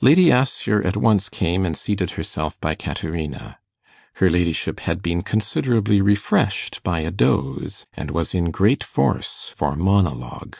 Lady 0.00 0.32
Assher 0.32 0.82
at 0.86 0.96
once 0.96 1.28
came 1.28 1.66
and 1.66 1.76
seated 1.76 2.12
herself 2.12 2.58
by 2.62 2.74
Caterina. 2.74 3.58
Her 4.14 4.30
ladyship 4.30 4.80
had 4.80 5.02
been 5.02 5.20
considerably 5.20 6.00
refreshed 6.00 6.82
by 6.82 7.00
a 7.00 7.10
doze, 7.10 7.84
and 7.92 8.10
was 8.10 8.32
in 8.34 8.50
great 8.50 8.82
force 8.82 9.52
for 9.54 9.76
monologue. 9.76 10.56